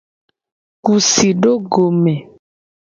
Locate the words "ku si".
0.83-1.29